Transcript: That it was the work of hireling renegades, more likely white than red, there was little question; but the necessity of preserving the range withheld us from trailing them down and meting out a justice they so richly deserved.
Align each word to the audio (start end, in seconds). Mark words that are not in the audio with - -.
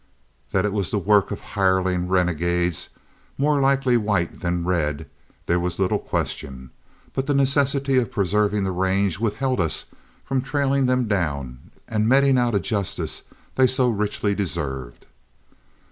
That 0.51 0.65
it 0.65 0.73
was 0.73 0.89
the 0.89 0.97
work 0.97 1.29
of 1.29 1.41
hireling 1.41 2.07
renegades, 2.07 2.89
more 3.37 3.59
likely 3.61 3.97
white 3.97 4.39
than 4.39 4.65
red, 4.65 5.07
there 5.45 5.59
was 5.59 5.77
little 5.77 5.99
question; 5.99 6.71
but 7.13 7.27
the 7.27 7.35
necessity 7.35 7.97
of 7.99 8.09
preserving 8.11 8.63
the 8.63 8.71
range 8.71 9.19
withheld 9.19 9.59
us 9.59 9.85
from 10.25 10.41
trailing 10.41 10.87
them 10.87 11.07
down 11.07 11.69
and 11.87 12.09
meting 12.09 12.39
out 12.39 12.55
a 12.55 12.59
justice 12.59 13.21
they 13.53 13.67
so 13.67 13.91
richly 13.91 14.33
deserved. 14.33 15.05